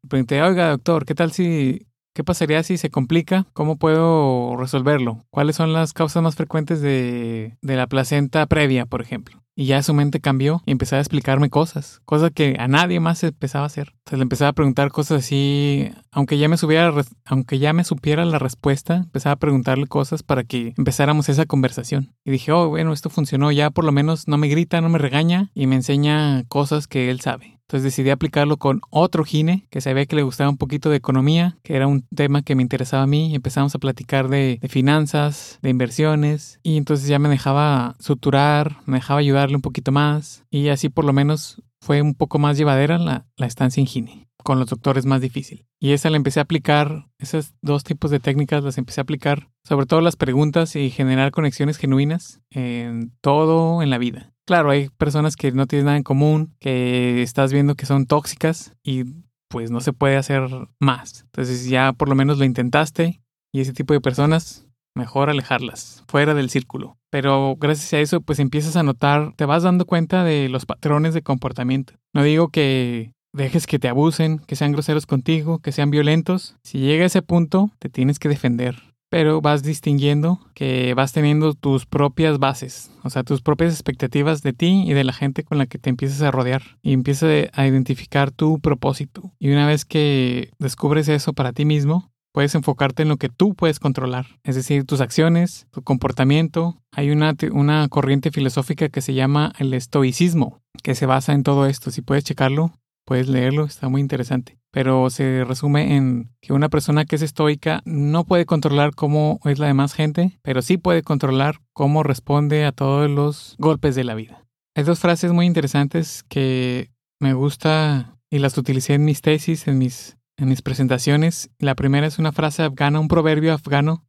Pregunté, 0.09 0.43
oiga, 0.43 0.71
doctor, 0.71 1.05
¿qué 1.05 1.15
tal 1.15 1.33
si 1.33 1.87
¿Qué 2.15 2.23
pasaría 2.23 2.63
si 2.63 2.79
se 2.79 2.91
complica? 2.91 3.47
¿Cómo 3.55 3.77
puedo 3.77 4.57
resolverlo? 4.57 5.25
¿Cuáles 5.31 5.57
son 5.57 5.73
las 5.73 5.93
causas 5.93 6.23
más 6.23 6.37
frecuentes 6.37 6.81
de, 6.81 7.59
de, 7.61 7.77
la 7.77 7.89
placenta 7.89 8.47
previa, 8.47 8.87
por 8.87 9.03
ejemplo? 9.03 9.43
Y 9.57 9.67
ya 9.67 9.83
su 9.83 9.95
mente 9.95 10.21
cambió 10.21 10.63
y 10.67 10.73
empezaba 10.73 10.99
a 10.99 11.03
explicarme 11.03 11.49
cosas, 11.49 12.01
cosas 12.05 12.33
que 12.35 12.57
a 12.59 12.67
nadie 12.67 12.99
más 12.99 13.23
empezaba 13.23 13.65
a 13.65 13.67
hacer. 13.67 13.95
O 14.07 14.11
sea, 14.11 14.19
le 14.19 14.23
empezaba 14.23 14.49
a 14.51 14.55
preguntar 14.55 14.91
cosas 14.91 15.25
así, 15.25 15.91
aunque 16.11 16.39
ya 16.39 16.49
me 16.49 16.57
supiera, 16.57 16.93
aunque 17.25 17.59
ya 17.59 17.73
me 17.73 17.85
supiera 17.85 18.25
la 18.25 18.39
respuesta, 18.39 18.97
empezaba 18.97 19.35
a 19.35 19.39
preguntarle 19.39 19.87
cosas 19.87 20.23
para 20.23 20.45
que 20.45 20.75
empezáramos 20.77 21.29
esa 21.29 21.47
conversación. 21.47 22.15
Y 22.25 22.33
dije, 22.33 22.53
oh, 22.53 22.69
bueno, 22.69 22.93
esto 22.93 23.11
funcionó, 23.11 23.53
ya 23.53 23.71
por 23.71 23.85
lo 23.85 23.93
menos 23.93 24.27
no 24.27 24.39
me 24.39 24.49
grita, 24.49 24.81
no 24.81 24.89
me 24.89 24.99
regaña 24.99 25.51
y 25.55 25.67
me 25.67 25.77
enseña 25.77 26.45
cosas 26.49 26.89
que 26.89 27.11
él 27.11 27.21
sabe. 27.21 27.54
Entonces 27.67 27.85
decidí 27.85 28.11
aplicarlo 28.11 28.59
con 28.59 28.83
otro 28.91 29.25
gine 29.25 29.67
que 29.71 29.81
sabía 29.81 30.05
que 30.05 30.17
le 30.17 30.23
gustaba 30.23 30.51
un 30.51 30.59
poquito 30.59 30.91
de 30.91 30.97
economía, 30.97 31.57
que 31.63 31.75
era 31.75 31.87
un 31.87 32.03
tema 32.15 32.43
que 32.43 32.55
me 32.55 32.63
interesaba 32.63 33.05
a 33.05 33.07
mí. 33.07 33.35
Empezamos 33.35 33.75
a 33.75 33.79
platicar 33.79 34.29
de, 34.29 34.61
finanzas, 34.69 35.59
de 35.63 35.71
inversiones. 35.71 36.61
Y 36.63 36.77
entonces 36.77 37.09
ya 37.09 37.19
me 37.19 37.31
dejaba 37.31 37.97
suturar, 37.99 38.77
me 38.85 38.99
dejaba 38.99 39.21
ayudarle 39.21 39.57
un 39.57 39.63
poquito 39.63 39.93
más. 39.93 40.45
Y 40.51 40.69
así 40.69 40.91
por 40.91 41.07
lo 41.07 41.15
menos 41.15 41.63
fue 41.85 42.01
un 42.01 42.15
poco 42.15 42.39
más 42.39 42.57
llevadera 42.57 42.99
la, 42.99 43.27
estancia 43.39 43.81
en 43.81 43.87
gine. 43.87 44.29
Con 44.43 44.59
los 44.59 44.69
doctores 44.69 45.07
más 45.07 45.21
difícil. 45.21 45.67
Y 45.81 45.93
esa 45.93 46.11
la 46.11 46.17
empecé 46.17 46.41
a 46.41 46.43
aplicar, 46.43 47.07
esos 47.19 47.55
dos 47.63 47.85
tipos 47.85 48.11
de 48.11 48.21
técnicas 48.21 48.65
las 48.65 48.77
empecé 48.77 49.01
a 49.01 49.03
aplicar, 49.03 49.51
sobre 49.65 49.87
todo 49.87 50.01
las 50.01 50.17
preguntas 50.17 50.77
y 50.77 50.91
generar 50.91 51.31
conexiones 51.31 51.79
genuinas 51.79 52.41
en 52.51 53.13
todo 53.21 53.83
en 53.83 53.91
la 53.91 53.99
vida. 53.99 54.35
Claro, 54.47 54.71
hay 54.71 54.91
personas 54.91 55.37
que 55.37 55.53
no 55.53 55.67
tienen 55.67 55.87
nada 55.87 55.97
en 55.97 56.03
común, 56.03 56.55
que 56.59 57.23
estás 57.23 57.53
viendo 57.53 57.75
que 57.75 57.87
son 57.87 58.07
tóxicas 58.07 58.75
y 58.83 59.05
pues 59.49 59.71
no 59.71 59.81
se 59.81 59.93
puede 59.93 60.17
hacer 60.17 60.43
más. 60.79 61.23
Entonces 61.25 61.67
ya 61.67 61.93
por 61.93 62.09
lo 62.09 62.15
menos 62.15 62.39
lo 62.39 62.45
intentaste 62.45 63.23
y 63.53 63.61
ese 63.61 63.73
tipo 63.73 63.95
de 63.95 64.01
personas, 64.01 64.67
mejor 64.95 65.31
alejarlas, 65.31 66.05
fuera 66.09 66.35
del 66.35 66.51
círculo. 66.51 66.99
Pero 67.15 67.55
gracias 67.61 67.93
a 67.93 68.01
eso 68.01 68.23
pues 68.23 68.41
empiezas 68.41 68.75
a 68.75 68.83
notar, 68.83 69.35
te 69.37 69.45
vas 69.45 69.63
dando 69.63 69.87
cuenta 69.87 70.25
de 70.25 70.49
los 70.49 70.67
patrones 70.67 71.15
de 71.15 71.23
comportamiento. 71.23 71.95
No 72.13 72.25
digo 72.25 72.49
que 72.49 73.13
dejes 73.33 73.69
que 73.69 73.79
te 73.79 73.87
abusen, 73.87 74.41
que 74.41 74.57
sean 74.57 74.73
groseros 74.73 75.07
contigo, 75.07 75.61
que 75.61 75.71
sean 75.71 75.93
violentos. 75.93 76.57
Si 76.65 76.79
llega 76.79 77.05
a 77.05 77.07
ese 77.07 77.23
punto, 77.23 77.71
te 77.79 77.89
tienes 77.89 78.19
que 78.19 78.29
defender 78.29 78.83
pero 79.11 79.41
vas 79.41 79.63
distinguiendo 79.63 80.41
que 80.55 80.93
vas 80.95 81.13
teniendo 81.13 81.55
tus 81.55 81.87
propias 81.87 82.41
bases, 82.41 82.91
o 83.05 83.11
sea, 83.11 83.23
tus 83.23 83.43
propias 83.43 83.73
expectativas 83.73 84.43
de 84.43 84.53
ti 84.53 84.83
y 84.85 84.93
de 84.93 85.05
la 85.05 85.13
gente 85.13 85.45
con 85.45 85.57
la 85.57 85.67
que 85.67 85.79
te 85.79 85.89
empiezas 85.89 86.21
a 86.23 86.33
rodear 86.33 86.63
y 86.83 86.95
empiezas 86.95 87.49
a 87.53 87.67
identificar 87.69 88.33
tu 88.33 88.59
propósito. 88.59 89.31
Y 89.39 89.53
una 89.53 89.69
vez 89.69 89.85
que 89.85 90.51
descubres 90.59 91.07
eso 91.07 91.33
para 91.33 91.53
ti 91.53 91.65
mismo, 91.65 92.11
puedes 92.35 92.57
enfocarte 92.57 93.05
en 93.05 93.09
lo 93.09 93.17
que 93.17 93.29
tú 93.29 93.55
puedes 93.55 93.79
controlar, 93.79 94.27
es 94.43 94.57
decir, 94.57 94.85
tus 94.85 95.01
acciones, 95.01 95.69
tu 95.71 95.83
comportamiento. 95.83 96.83
Hay 96.91 97.11
una, 97.11 97.35
una 97.53 97.89
corriente 97.89 98.33
filosófica 98.33 98.89
que 98.89 99.01
se 99.03 99.15
llama 99.15 99.53
el 99.59 99.73
estoicismo, 99.73 100.61
que 100.83 100.97
se 100.97 101.07
basa 101.07 101.33
en 101.33 101.45
todo 101.45 101.67
esto. 101.67 101.93
Si 101.93 102.03
puedes 102.03 102.25
checarlo, 102.25 102.73
puedes 103.07 103.29
leerlo, 103.29 103.65
está 103.65 103.89
muy 103.89 104.01
interesante. 104.01 104.59
Pero 104.73 105.09
se 105.11 105.45
resume 105.45 105.95
en 105.95 106.33
que 106.41 106.53
una 106.53 106.69
persona 106.69 107.05
que 107.05 107.15
es 107.15 107.23
estoica 107.23 107.83
no 107.85 108.25
puede 108.25 108.47
controlar 108.47 108.97
cómo 108.97 109.39
es 109.45 109.61
la 109.61 109.69
demás 109.69 109.95
gente, 109.95 110.41
pero 110.43 110.61
sí 110.61 110.77
puede 110.77 111.03
controlar 111.03 111.61
cómo 111.73 112.03
responde 112.03 112.65
a 112.65 112.73
todos 112.73 113.09
los 113.09 113.55
golpes 113.59 113.95
de 113.95 114.03
la 114.03 114.17
vida. 114.17 114.45
Hay 114.75 114.83
dos 114.83 114.99
frases 114.99 115.31
muy 115.31 115.47
interesantes 115.47 116.25
que 116.29 116.91
me 117.21 117.33
gusta 117.33 118.17
y 118.29 118.41
las 118.41 118.59
utilicé 118.59 118.95
en 118.95 119.05
mis 119.05 119.21
tesis, 119.21 119.69
en 119.69 119.79
mis, 119.79 120.17
en 120.37 120.49
mis 120.49 120.63
presentaciones. 120.63 121.51
La 121.59 121.75
primera 121.75 122.07
es 122.07 122.19
una 122.19 122.33
frase 122.33 122.63
afgana, 122.63 123.01
un 123.01 123.09
proverbio 123.09 123.53
afgano 123.53 124.07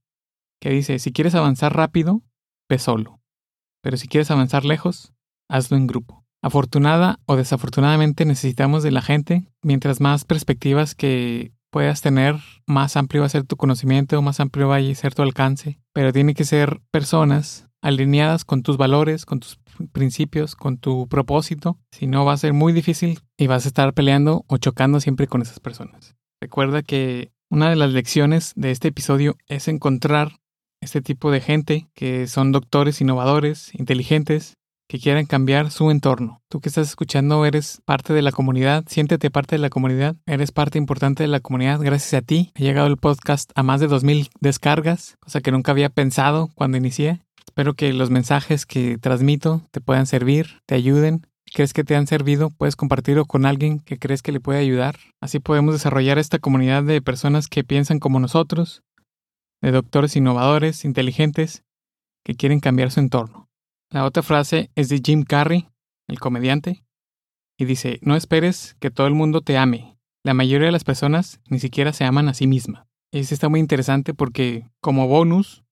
que 0.62 0.70
dice, 0.70 1.00
si 1.00 1.12
quieres 1.12 1.36
avanzar 1.36 1.76
rápido, 1.76 2.22
ve 2.70 2.80
solo. 2.80 3.20
Pero 3.82 3.98
si 3.98 4.08
quieres 4.08 4.32
avanzar 4.32 4.66
lejos, 4.66 5.14
hazlo 5.50 5.78
en 5.78 5.88
grupo. 5.88 6.26
Afortunada 6.42 7.20
o 7.26 7.36
desafortunadamente 7.36 8.26
necesitamos 8.26 8.84
de 8.84 8.92
la 8.92 9.02
gente. 9.02 9.52
Mientras 9.62 10.00
más 10.02 10.26
perspectivas 10.26 10.96
que 10.96 11.54
puedas 11.72 12.02
tener, 12.02 12.36
más 12.66 12.98
amplio 12.98 13.22
va 13.22 13.28
a 13.28 13.30
ser 13.30 13.44
tu 13.44 13.58
conocimiento, 13.58 14.22
más 14.22 14.40
amplio 14.40 14.68
va 14.68 14.78
a 14.78 14.96
ser 14.96 15.14
tu 15.14 15.22
alcance. 15.22 15.80
Pero 15.94 16.14
tiene 16.14 16.34
que 16.34 16.46
ser 16.46 16.82
personas 16.92 17.68
alineadas 17.82 18.46
con 18.46 18.64
tus 18.64 18.78
valores, 18.78 19.26
con 19.26 19.40
tus 19.40 19.60
principios, 19.92 20.56
con 20.56 20.78
tu 20.78 21.08
propósito. 21.08 21.78
Si 21.92 22.08
no, 22.08 22.26
va 22.26 22.34
a 22.34 22.38
ser 22.38 22.54
muy 22.54 22.74
difícil 22.74 23.20
y 23.38 23.48
vas 23.48 23.66
a 23.66 23.68
estar 23.68 23.94
peleando 23.94 24.46
o 24.48 24.58
chocando 24.58 25.00
siempre 25.00 25.28
con 25.28 25.42
esas 25.42 25.60
personas. 25.60 26.15
Recuerda 26.42 26.84
que 26.84 27.32
una 27.50 27.70
de 27.70 27.76
las 27.76 27.92
lecciones 27.92 28.54
de 28.56 28.72
este 28.72 28.90
episodio 28.90 29.38
es 29.48 29.68
encontrar 29.68 30.40
este 30.82 31.02
tipo 31.02 31.32
de 31.32 31.42
gente 31.42 31.88
que 31.94 32.28
son 32.28 32.52
doctores 32.52 33.02
innovadores, 33.02 33.74
inteligentes, 33.76 34.56
que 34.88 35.00
quieran 35.00 35.26
cambiar 35.26 35.72
su 35.72 35.90
entorno. 35.90 36.42
Tú 36.50 36.60
que 36.60 36.70
estás 36.70 36.88
escuchando 36.88 37.46
eres 37.46 37.82
parte 37.86 38.14
de 38.14 38.22
la 38.22 38.32
comunidad, 38.32 38.84
siéntete 38.88 39.32
parte 39.32 39.56
de 39.56 39.62
la 39.62 39.70
comunidad, 39.70 40.16
eres 40.26 40.52
parte 40.52 40.78
importante 40.78 41.24
de 41.24 41.28
la 41.28 41.40
comunidad. 41.40 41.80
Gracias 41.80 42.14
a 42.14 42.26
ti 42.26 42.52
ha 42.56 42.60
llegado 42.60 42.88
el 42.88 42.98
podcast 42.98 43.52
a 43.56 43.64
más 43.64 43.80
de 43.80 43.90
2.000 43.90 44.30
descargas, 44.40 45.18
cosa 45.20 45.42
que 45.42 45.52
nunca 45.52 45.72
había 45.72 45.90
pensado 45.90 46.50
cuando 46.54 46.78
inicié. 46.78 47.22
Espero 47.46 47.74
que 47.74 47.94
los 47.94 48.10
mensajes 48.10 48.66
que 48.66 48.98
transmito 48.98 49.62
te 49.72 49.82
puedan 49.82 50.06
servir, 50.06 50.60
te 50.66 50.76
ayuden. 50.76 51.26
¿Crees 51.54 51.74
que 51.74 51.84
te 51.84 51.96
han 51.96 52.08
servido? 52.08 52.50
Puedes 52.50 52.76
compartirlo 52.76 53.26
con 53.26 53.46
alguien 53.46 53.80
que 53.80 53.98
crees 53.98 54.22
que 54.22 54.32
le 54.32 54.40
puede 54.40 54.60
ayudar. 54.60 54.98
Así 55.22 55.40
podemos 55.40 55.74
desarrollar 55.74 56.18
esta 56.18 56.40
comunidad 56.40 56.84
de 56.84 57.02
personas 57.02 57.48
que 57.48 57.64
piensan 57.64 58.00
como 58.00 58.20
nosotros, 58.20 58.84
de 59.62 59.72
doctores 59.72 60.16
innovadores, 60.16 60.86
inteligentes, 60.86 61.64
que 62.26 62.36
quieren 62.36 62.60
cambiar 62.60 62.92
su 62.92 63.00
entorno. 63.00 63.48
La 63.92 64.04
otra 64.06 64.24
frase 64.24 64.72
es 64.76 64.90
de 64.90 65.02
Jim 65.04 65.24
Carrey, 65.24 65.70
el 66.08 66.20
comediante, 66.20 66.84
y 67.58 67.66
dice, 67.66 68.00
no 68.02 68.16
esperes 68.16 68.76
que 68.80 68.92
todo 68.92 69.08
el 69.08 69.14
mundo 69.14 69.42
te 69.42 69.58
ame. 69.58 69.98
La 70.24 70.34
mayoría 70.34 70.66
de 70.66 70.72
las 70.72 70.84
personas 70.84 71.40
ni 71.50 71.60
siquiera 71.60 71.94
se 71.94 72.04
aman 72.04 72.28
a 72.28 72.34
sí 72.34 72.48
misma. 72.48 72.88
Y 73.12 73.20
eso 73.20 73.34
está 73.34 73.48
muy 73.48 73.60
interesante 73.60 74.14
porque 74.14 74.68
como 74.82 75.08
bonus, 75.08 75.64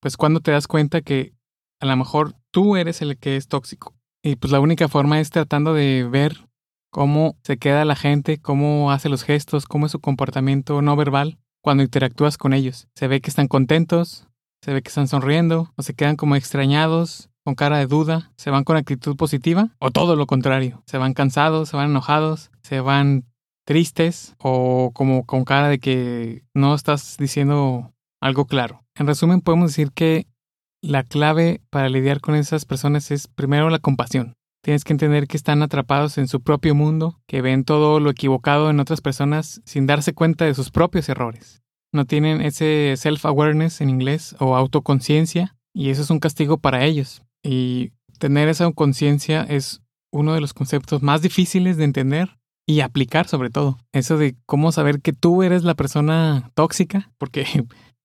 pues 0.00 0.16
cuando 0.16 0.40
te 0.40 0.50
das 0.50 0.66
cuenta 0.66 1.02
que 1.02 1.34
a 1.80 1.86
lo 1.86 1.96
mejor 1.96 2.34
tú 2.50 2.76
eres 2.76 3.02
el 3.02 3.18
que 3.18 3.36
es 3.36 3.46
tóxico. 3.46 3.94
Y 4.22 4.36
pues 4.36 4.52
la 4.52 4.60
única 4.60 4.88
forma 4.88 5.20
es 5.20 5.30
tratando 5.30 5.74
de 5.74 6.06
ver 6.10 6.46
cómo 6.90 7.36
se 7.42 7.56
queda 7.56 7.84
la 7.84 7.96
gente, 7.96 8.38
cómo 8.38 8.90
hace 8.90 9.08
los 9.08 9.22
gestos, 9.22 9.66
cómo 9.66 9.86
es 9.86 9.92
su 9.92 10.00
comportamiento 10.00 10.82
no 10.82 10.96
verbal 10.96 11.38
cuando 11.62 11.82
interactúas 11.82 12.36
con 12.36 12.52
ellos. 12.52 12.88
Se 12.94 13.08
ve 13.08 13.20
que 13.20 13.30
están 13.30 13.48
contentos, 13.48 14.26
se 14.62 14.72
ve 14.72 14.82
que 14.82 14.88
están 14.88 15.08
sonriendo, 15.08 15.72
o 15.76 15.82
se 15.82 15.94
quedan 15.94 16.16
como 16.16 16.36
extrañados, 16.36 17.30
con 17.44 17.54
cara 17.54 17.78
de 17.78 17.86
duda, 17.86 18.32
se 18.36 18.50
van 18.50 18.64
con 18.64 18.76
actitud 18.76 19.16
positiva 19.16 19.70
o 19.78 19.90
todo 19.90 20.16
lo 20.16 20.26
contrario, 20.26 20.82
se 20.86 20.98
van 20.98 21.14
cansados, 21.14 21.70
se 21.70 21.76
van 21.76 21.90
enojados, 21.90 22.50
se 22.62 22.80
van 22.80 23.24
tristes 23.64 24.34
o 24.38 24.90
como 24.92 25.24
con 25.24 25.44
cara 25.44 25.68
de 25.68 25.78
que 25.78 26.44
no 26.54 26.74
estás 26.74 27.16
diciendo 27.18 27.92
algo 28.20 28.44
claro. 28.46 28.82
En 28.94 29.06
resumen, 29.06 29.40
podemos 29.40 29.70
decir 29.70 29.92
que 29.92 30.26
la 30.82 31.02
clave 31.02 31.60
para 31.70 31.88
lidiar 31.88 32.20
con 32.20 32.34
esas 32.34 32.64
personas 32.64 33.10
es 33.10 33.28
primero 33.28 33.70
la 33.70 33.78
compasión. 33.78 34.34
Tienes 34.62 34.84
que 34.84 34.92
entender 34.92 35.26
que 35.26 35.36
están 35.36 35.62
atrapados 35.62 36.18
en 36.18 36.28
su 36.28 36.42
propio 36.42 36.74
mundo, 36.74 37.20
que 37.26 37.40
ven 37.40 37.64
todo 37.64 37.98
lo 37.98 38.10
equivocado 38.10 38.68
en 38.68 38.78
otras 38.78 39.00
personas 39.00 39.62
sin 39.64 39.86
darse 39.86 40.12
cuenta 40.12 40.44
de 40.44 40.54
sus 40.54 40.70
propios 40.70 41.08
errores. 41.08 41.62
No 41.92 42.04
tienen 42.04 42.40
ese 42.42 42.94
self-awareness 42.96 43.80
en 43.80 43.90
inglés 43.90 44.36
o 44.38 44.56
autoconciencia 44.56 45.56
y 45.74 45.90
eso 45.90 46.02
es 46.02 46.10
un 46.10 46.20
castigo 46.20 46.58
para 46.58 46.84
ellos. 46.84 47.22
Y 47.42 47.92
tener 48.18 48.48
esa 48.48 48.70
conciencia 48.72 49.42
es 49.42 49.82
uno 50.12 50.34
de 50.34 50.40
los 50.40 50.52
conceptos 50.52 51.02
más 51.02 51.22
difíciles 51.22 51.76
de 51.78 51.84
entender 51.84 52.36
y 52.66 52.80
aplicar 52.80 53.26
sobre 53.26 53.50
todo. 53.50 53.78
Eso 53.92 54.18
de 54.18 54.36
cómo 54.46 54.72
saber 54.72 55.00
que 55.00 55.12
tú 55.12 55.42
eres 55.42 55.64
la 55.64 55.74
persona 55.74 56.50
tóxica, 56.54 57.10
porque 57.18 57.46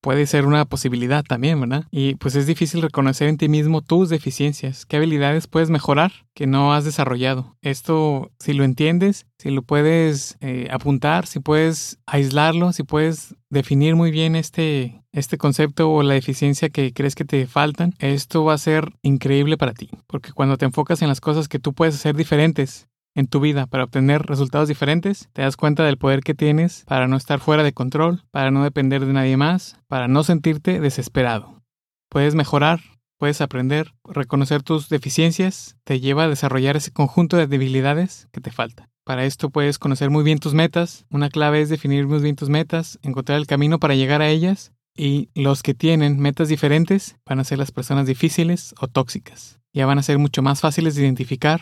puede 0.06 0.28
ser 0.28 0.46
una 0.46 0.66
posibilidad 0.66 1.24
también, 1.24 1.60
¿verdad? 1.60 1.86
Y 1.90 2.14
pues 2.14 2.36
es 2.36 2.46
difícil 2.46 2.84
reconocer 2.84 3.28
en 3.28 3.38
ti 3.38 3.50
mismo 3.50 3.82
tus 3.82 4.08
deficiencias, 4.08 4.86
qué 4.86 4.98
habilidades 4.98 5.48
puedes 5.48 5.72
mejorar 5.72 6.12
que 6.36 6.46
no 6.46 6.76
has 6.76 6.86
desarrollado. 6.86 7.56
Esto, 7.64 8.30
si 8.38 8.54
lo 8.54 8.64
entiendes, 8.66 9.26
si 9.40 9.50
lo 9.50 9.64
puedes 9.64 10.38
eh, 10.42 10.68
apuntar, 10.70 11.26
si 11.26 11.40
puedes 11.40 11.98
aislarlo, 12.06 12.72
si 12.72 12.84
puedes 12.84 13.34
definir 13.50 13.96
muy 13.96 14.12
bien 14.12 14.36
este, 14.36 15.02
este 15.12 15.40
concepto 15.40 15.92
o 15.92 16.04
la 16.04 16.14
deficiencia 16.14 16.70
que 16.70 16.94
crees 16.94 17.16
que 17.16 17.26
te 17.26 17.48
faltan, 17.48 17.96
esto 17.98 18.44
va 18.44 18.54
a 18.54 18.60
ser 18.60 18.94
increíble 19.02 19.58
para 19.58 19.74
ti, 19.74 19.90
porque 20.06 20.34
cuando 20.34 20.58
te 20.58 20.66
enfocas 20.66 21.02
en 21.02 21.08
las 21.08 21.20
cosas 21.20 21.48
que 21.48 21.58
tú 21.58 21.74
puedes 21.74 21.96
hacer 21.96 22.16
diferentes, 22.16 22.88
en 23.16 23.28
tu 23.28 23.40
vida 23.40 23.66
para 23.66 23.86
obtener 23.86 24.22
resultados 24.24 24.68
diferentes, 24.68 25.30
te 25.34 25.42
das 25.42 25.58
cuenta 25.58 25.84
del 25.84 25.98
poder 25.98 26.22
que 26.22 26.36
tienes 26.36 26.84
para 26.86 27.08
no 27.08 27.16
estar 27.16 27.40
fuera 27.40 27.64
de 27.64 27.74
control, 27.74 28.24
para 28.32 28.52
no 28.52 28.64
depender 28.64 29.06
de 29.06 29.14
nadie 29.14 29.38
más, 29.38 29.80
para 29.88 30.08
no 30.08 30.24
sentirte 30.24 30.80
desesperado. 30.80 31.64
Puedes 32.10 32.36
mejorar, 32.36 32.82
puedes 33.18 33.42
aprender, 33.42 33.94
reconocer 34.04 34.62
tus 34.62 34.90
deficiencias, 34.90 35.78
te 35.84 36.00
lleva 36.00 36.26
a 36.26 36.30
desarrollar 36.30 36.76
ese 36.76 36.92
conjunto 36.92 37.38
de 37.38 37.48
debilidades 37.48 38.28
que 38.32 38.42
te 38.42 38.52
falta. 38.52 38.90
Para 39.06 39.26
esto 39.26 39.50
puedes 39.50 39.80
conocer 39.80 40.10
muy 40.10 40.24
bien 40.24 40.40
tus 40.40 40.54
metas, 40.54 41.06
una 41.10 41.30
clave 41.30 41.62
es 41.62 41.70
definir 41.70 42.08
muy 42.08 42.20
bien 42.20 42.36
tus 42.36 42.50
metas, 42.50 43.00
encontrar 43.02 43.38
el 43.38 43.48
camino 43.48 43.80
para 43.80 43.96
llegar 43.96 44.22
a 44.22 44.30
ellas 44.30 44.72
Y 44.98 45.28
los 45.36 45.62
que 45.62 45.74
tienen 45.74 46.20
metas 46.20 46.48
diferentes 46.48 47.18
van 47.26 47.40
a 47.40 47.44
ser 47.44 47.58
las 47.58 47.72
personas 47.72 48.08
difíciles 48.08 48.74
o 48.80 48.88
tóxicas. 48.88 49.60
Ya 49.74 49.86
van 49.86 50.00
a 50.00 50.04
ser 50.04 50.20
mucho 50.20 50.42
más 50.42 50.62
fáciles 50.62 50.96
de 50.96 51.04
identificar 51.04 51.60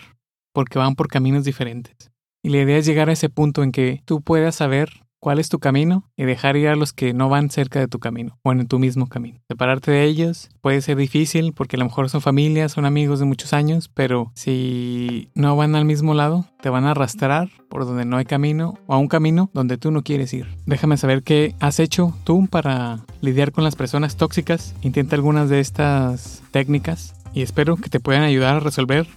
porque 0.53 0.79
van 0.79 0.95
por 0.95 1.07
caminos 1.07 1.43
diferentes. 1.43 2.11
Y 2.41 2.49
la 2.49 2.59
idea 2.59 2.77
es 2.77 2.85
llegar 2.85 3.09
a 3.09 3.13
ese 3.13 3.29
punto 3.29 3.63
en 3.63 3.71
que 3.71 4.01
tú 4.05 4.21
puedas 4.21 4.55
saber 4.55 5.03
cuál 5.23 5.39
es 5.39 5.47
tu 5.47 5.59
camino 5.59 6.03
y 6.17 6.25
dejar 6.25 6.57
ir 6.57 6.67
a 6.67 6.75
los 6.75 6.91
que 6.91 7.13
no 7.13 7.29
van 7.29 7.49
cerca 7.49 7.79
de 7.79 7.87
tu 7.87 7.99
camino 7.99 8.37
o 8.43 8.51
en 8.51 8.67
tu 8.67 8.77
mismo 8.77 9.07
camino. 9.07 9.39
Separarte 9.47 9.89
de 9.89 10.03
ellos 10.03 10.49
puede 10.59 10.81
ser 10.81 10.97
difícil 10.97 11.53
porque 11.53 11.77
a 11.77 11.79
lo 11.79 11.85
mejor 11.85 12.09
son 12.09 12.19
familias, 12.19 12.73
son 12.73 12.83
amigos 12.83 13.19
de 13.19 13.25
muchos 13.25 13.53
años, 13.53 13.89
pero 13.93 14.33
si 14.35 15.29
no 15.33 15.55
van 15.55 15.75
al 15.75 15.85
mismo 15.85 16.13
lado, 16.13 16.45
te 16.61 16.69
van 16.69 16.83
a 16.83 16.91
arrastrar 16.91 17.49
por 17.69 17.85
donde 17.85 18.03
no 18.03 18.17
hay 18.17 18.25
camino 18.25 18.77
o 18.85 18.95
a 18.95 18.97
un 18.97 19.07
camino 19.07 19.49
donde 19.53 19.77
tú 19.77 19.91
no 19.91 20.03
quieres 20.03 20.33
ir. 20.33 20.45
Déjame 20.65 20.97
saber 20.97 21.23
qué 21.23 21.55
has 21.61 21.79
hecho 21.79 22.13
tú 22.25 22.47
para 22.47 23.05
lidiar 23.21 23.53
con 23.53 23.63
las 23.63 23.77
personas 23.77 24.17
tóxicas. 24.17 24.75
Intenta 24.81 25.15
algunas 25.15 25.47
de 25.47 25.61
estas 25.61 26.43
técnicas 26.51 27.15
y 27.33 27.43
espero 27.43 27.77
que 27.77 27.89
te 27.89 28.01
puedan 28.01 28.23
ayudar 28.23 28.57
a 28.57 28.59
resolver 28.59 29.07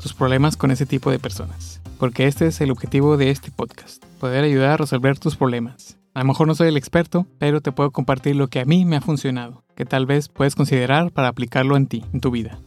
tus 0.00 0.14
problemas 0.14 0.56
con 0.56 0.70
ese 0.70 0.86
tipo 0.86 1.10
de 1.10 1.18
personas. 1.18 1.80
Porque 1.98 2.26
este 2.26 2.46
es 2.46 2.60
el 2.60 2.70
objetivo 2.70 3.16
de 3.16 3.30
este 3.30 3.50
podcast 3.50 4.04
poder 4.18 4.44
ayudar 4.44 4.70
a 4.70 4.76
resolver 4.78 5.18
tus 5.18 5.36
problemas. 5.36 5.96
A 6.14 6.20
lo 6.20 6.26
mejor 6.26 6.46
no 6.46 6.54
soy 6.54 6.68
el 6.68 6.76
experto, 6.76 7.26
pero 7.38 7.60
te 7.60 7.72
puedo 7.72 7.90
compartir 7.90 8.36
lo 8.36 8.48
que 8.48 8.60
a 8.60 8.64
mí 8.64 8.84
me 8.84 8.96
ha 8.96 9.00
funcionado, 9.00 9.62
que 9.76 9.84
tal 9.84 10.06
vez 10.06 10.28
puedes 10.28 10.54
considerar 10.54 11.10
para 11.12 11.28
aplicarlo 11.28 11.76
en 11.76 11.86
ti, 11.86 12.04
en 12.12 12.20
tu 12.20 12.30
vida. 12.30 12.58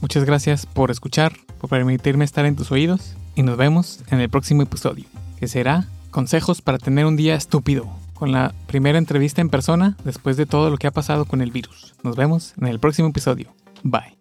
Muchas 0.00 0.24
gracias 0.24 0.66
por 0.66 0.90
escuchar, 0.90 1.32
por 1.60 1.70
permitirme 1.70 2.24
estar 2.24 2.46
en 2.46 2.56
tus 2.56 2.72
oídos 2.72 3.14
y 3.34 3.42
nos 3.42 3.56
vemos 3.56 4.02
en 4.10 4.20
el 4.20 4.28
próximo 4.28 4.62
episodio, 4.62 5.04
que 5.38 5.46
será 5.46 5.86
Consejos 6.10 6.60
para 6.60 6.78
tener 6.78 7.06
un 7.06 7.16
día 7.16 7.36
estúpido, 7.36 7.88
con 8.14 8.32
la 8.32 8.52
primera 8.66 8.98
entrevista 8.98 9.40
en 9.40 9.48
persona 9.48 9.96
después 10.04 10.36
de 10.36 10.46
todo 10.46 10.68
lo 10.68 10.76
que 10.76 10.88
ha 10.88 10.90
pasado 10.90 11.24
con 11.24 11.40
el 11.40 11.52
virus. 11.52 11.94
Nos 12.02 12.16
vemos 12.16 12.54
en 12.60 12.66
el 12.66 12.80
próximo 12.80 13.08
episodio. 13.08 13.54
Bye. 13.82 14.19